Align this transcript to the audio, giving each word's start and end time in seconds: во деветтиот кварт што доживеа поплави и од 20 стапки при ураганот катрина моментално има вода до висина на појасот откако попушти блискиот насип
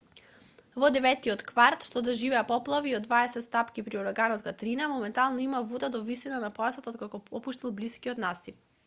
во 0.83 0.87
деветтиот 0.93 1.41
кварт 1.49 1.85
што 1.89 2.01
доживеа 2.07 2.39
поплави 2.51 2.91
и 2.93 2.95
од 2.99 3.05
20 3.09 3.45
стапки 3.47 3.83
при 3.89 3.99
ураганот 4.05 4.45
катрина 4.47 4.89
моментално 4.95 5.45
има 5.45 5.63
вода 5.75 5.91
до 5.97 6.03
висина 6.09 6.41
на 6.47 6.51
појасот 6.57 6.91
откако 6.95 7.21
попушти 7.29 7.75
блискиот 7.83 8.25
насип 8.29 8.63